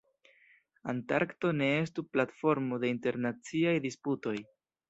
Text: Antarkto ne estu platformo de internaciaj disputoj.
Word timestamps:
Antarkto 0.93 1.51
ne 1.59 1.67
estu 1.83 2.05
platformo 2.15 2.83
de 2.85 2.93
internaciaj 2.97 3.79
disputoj. 3.89 4.39